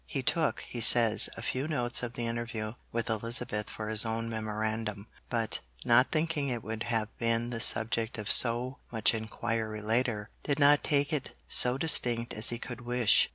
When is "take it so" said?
10.83-11.77